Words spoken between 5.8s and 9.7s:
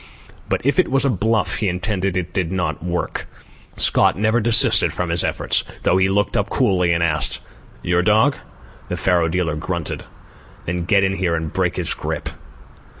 though he looked up coolly and asked: "Your dog?" The faro dealer